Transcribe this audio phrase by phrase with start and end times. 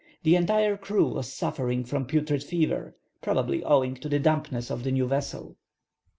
[0.23, 4.91] The entire crew was suffering from putrid fever, probably owing to the dampness of the
[4.91, 5.57] new vessel.